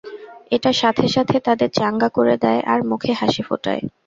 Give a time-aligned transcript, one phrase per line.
[0.51, 3.83] এটা সাথে সাথে তাদের চাঙ্গা করে দেয় আর মুখে হাসি ফোটায়।